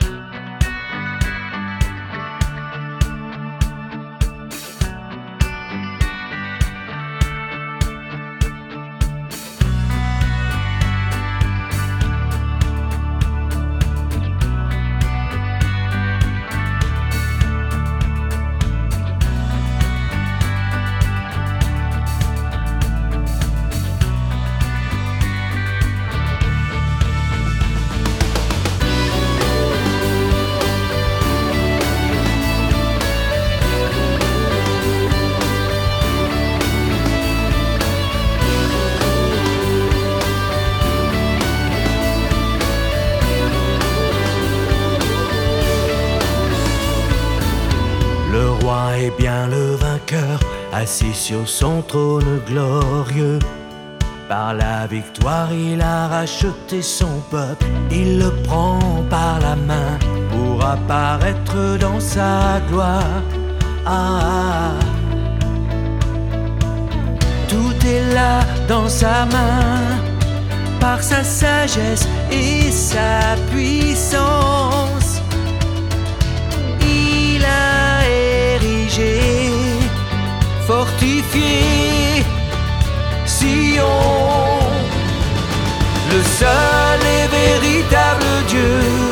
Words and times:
you 0.00 0.31
bien 49.18 49.46
le 49.46 49.74
vainqueur, 49.76 50.40
assis 50.72 51.14
sur 51.14 51.48
son 51.48 51.82
trône 51.82 52.40
glorieux. 52.46 53.38
Par 54.28 54.54
la 54.54 54.86
victoire, 54.86 55.52
il 55.52 55.82
a 55.82 56.08
racheté 56.08 56.80
son 56.80 57.20
peuple, 57.30 57.66
il 57.90 58.18
le 58.18 58.30
prend 58.44 58.78
par 59.10 59.40
la 59.40 59.56
main 59.56 59.98
pour 60.30 60.64
apparaître 60.64 61.78
dans 61.78 62.00
sa 62.00 62.60
gloire. 62.68 63.22
Ah, 63.84 64.72
tout 67.48 67.86
est 67.86 68.14
là 68.14 68.40
dans 68.68 68.88
sa 68.88 69.26
main, 69.26 69.98
par 70.80 71.02
sa 71.02 71.22
sagesse 71.22 72.08
et 72.30 72.70
sa 72.70 73.36
puissance. 73.50 74.91
Le 86.12 86.22
seul 86.22 87.00
et 87.00 87.26
véritable 87.28 88.24
Dieu 88.46 89.11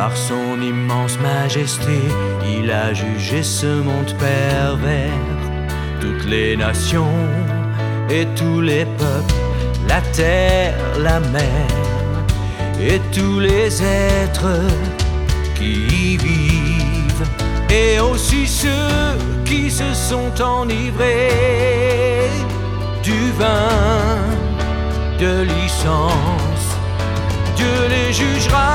Par 0.00 0.16
son 0.16 0.62
immense 0.62 1.18
majesté, 1.18 1.98
il 2.56 2.70
a 2.70 2.94
jugé 2.94 3.42
ce 3.42 3.66
monde 3.66 4.14
pervers. 4.18 5.12
Toutes 6.00 6.24
les 6.24 6.56
nations 6.56 7.18
et 8.08 8.26
tous 8.34 8.62
les 8.62 8.86
peuples, 8.86 9.34
la 9.86 10.00
terre, 10.00 10.74
la 10.98 11.20
mer, 11.20 11.66
et 12.80 12.98
tous 13.12 13.40
les 13.40 13.82
êtres 13.82 14.62
qui 15.56 15.72
y 16.04 16.16
vivent, 16.16 17.28
et 17.68 18.00
aussi 18.00 18.46
ceux 18.46 19.18
qui 19.44 19.70
se 19.70 19.92
sont 19.92 20.32
enivrés 20.40 22.30
du 23.02 23.20
vin 23.38 24.16
de 25.18 25.42
licence. 25.42 26.66
Dieu 27.54 27.76
les 27.90 28.14
jugera, 28.14 28.69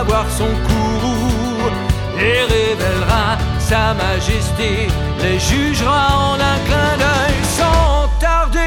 fera 0.00 0.04
voir 0.04 0.26
son 0.30 0.46
courroux 0.68 1.70
et 2.18 2.42
révélera 2.42 3.38
sa 3.58 3.94
majesté, 3.94 4.88
les 5.22 5.38
jugera 5.38 6.08
en 6.16 6.34
un 6.34 6.58
clin 6.66 6.96
d'œil 6.98 7.44
sans 7.58 8.08
tarder. 8.18 8.60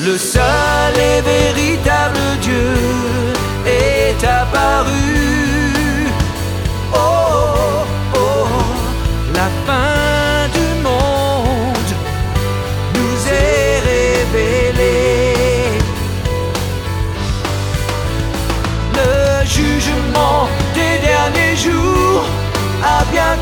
Le 0.00 0.18
seul 0.18 0.94
et 0.96 1.20
véritable 1.20 2.18
Dieu 2.40 2.74
est 3.66 4.24
apparu. 4.24 5.25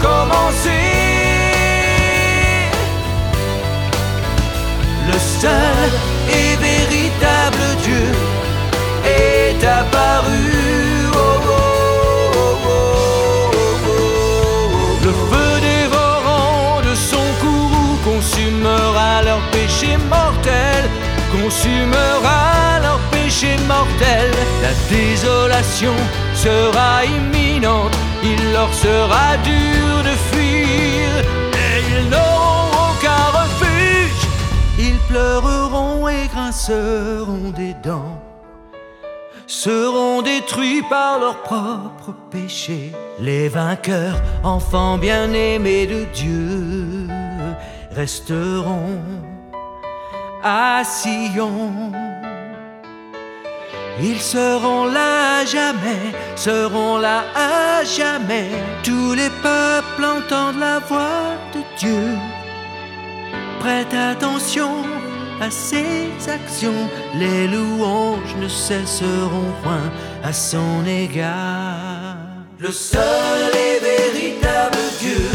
Commencé. 0.00 0.70
Le 5.06 5.18
seul 5.18 5.90
et 6.30 6.56
véritable 6.56 7.66
Dieu 7.82 8.06
est 9.04 9.64
apparu. 9.64 10.46
Oh, 11.12 11.18
oh, 11.46 12.56
oh. 12.66 13.44
Le 15.04 15.12
feu 15.12 15.52
dévorant 15.60 16.80
de 16.88 16.94
son 16.94 17.26
courroux 17.40 17.96
consumera 18.04 19.22
leur 19.22 19.40
péché 19.50 19.96
mortel, 20.08 20.88
consumera 21.32 22.80
leur 22.82 22.98
péché 23.10 23.56
mortel. 23.68 24.30
La 24.62 24.72
désolation 24.88 25.96
sera 26.34 27.04
imminente, 27.04 27.63
leur 28.64 28.72
sera 28.72 29.36
dur 29.44 30.02
de 30.08 30.14
fuir, 30.30 31.08
et 31.64 31.76
ils 31.92 32.08
n'auront 32.08 32.70
aucun 32.88 33.24
refuge. 33.40 34.22
Ils 34.78 34.98
pleureront 35.08 36.08
et 36.08 36.26
grinceront 36.32 37.50
des 37.54 37.74
dents, 37.82 38.22
seront 39.46 40.22
détruits 40.22 40.82
par 40.88 41.18
leurs 41.18 41.42
propres 41.42 42.14
péchés. 42.30 42.92
Les 43.20 43.48
vainqueurs, 43.48 44.20
enfants 44.42 44.96
bien-aimés 44.96 45.86
de 45.86 46.04
Dieu, 46.14 47.08
resteront 47.94 49.02
à 50.42 50.82
Sion. 50.84 51.92
Ils 54.00 54.20
seront 54.20 54.86
là 54.86 55.40
à 55.40 55.44
jamais, 55.44 56.12
seront 56.34 56.98
là 56.98 57.24
à 57.34 57.84
jamais. 57.84 58.50
Tous 58.82 59.14
les 59.14 59.30
peuples 59.42 60.04
entendent 60.04 60.58
la 60.58 60.80
voix 60.80 61.36
de 61.54 61.60
Dieu. 61.78 62.18
Prête 63.60 63.94
attention 63.94 64.82
à 65.40 65.50
ses 65.50 66.10
actions, 66.28 66.88
les 67.14 67.46
louanges 67.48 68.34
ne 68.40 68.48
cesseront 68.48 69.52
point 69.62 69.90
à 70.22 70.32
son 70.32 70.84
égard. 70.86 72.16
Le 72.58 72.70
seul 72.70 73.52
et 73.54 73.78
véritable 73.80 74.78
Dieu 75.00 75.33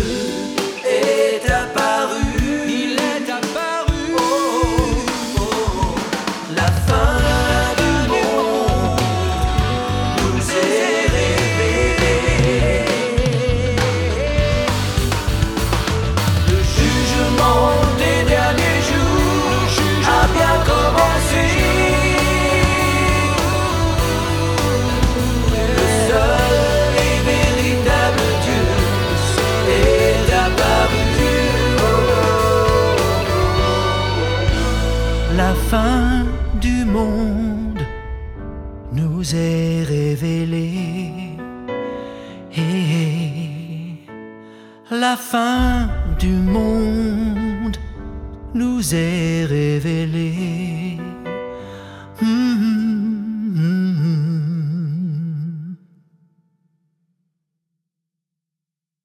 nous 38.91 39.35
est 39.35 39.83
révélée. 39.83 41.11
Et 42.55 43.95
la 44.91 45.15
fin 45.15 45.89
du 46.19 46.31
monde 46.31 47.77
nous 48.53 48.95
est 48.95 49.45
révélée. 49.45 50.97